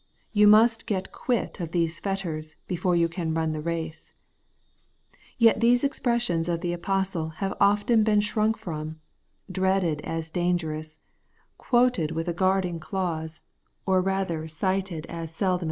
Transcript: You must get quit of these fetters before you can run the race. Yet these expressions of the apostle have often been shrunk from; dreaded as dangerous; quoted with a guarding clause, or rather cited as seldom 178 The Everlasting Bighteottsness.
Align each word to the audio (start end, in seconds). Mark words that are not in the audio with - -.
You 0.33 0.47
must 0.47 0.87
get 0.87 1.11
quit 1.11 1.59
of 1.59 1.73
these 1.73 1.99
fetters 1.99 2.55
before 2.67 2.95
you 2.95 3.07
can 3.07 3.35
run 3.35 3.51
the 3.53 3.61
race. 3.61 4.15
Yet 5.37 5.59
these 5.59 5.83
expressions 5.83 6.49
of 6.49 6.61
the 6.61 6.73
apostle 6.73 7.29
have 7.37 7.55
often 7.61 8.03
been 8.03 8.19
shrunk 8.21 8.57
from; 8.57 8.99
dreaded 9.51 10.01
as 10.01 10.31
dangerous; 10.31 10.97
quoted 11.59 12.09
with 12.09 12.27
a 12.27 12.33
guarding 12.33 12.79
clause, 12.79 13.41
or 13.85 14.01
rather 14.01 14.47
cited 14.47 15.05
as 15.05 15.05
seldom 15.05 15.05
178 15.05 15.05
The 15.05 15.13
Everlasting 15.13 15.45
Bighteottsness. 15.45 15.59